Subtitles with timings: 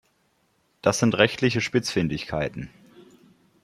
[0.81, 2.71] Das sind rechtliche Spitzfindigkeiten.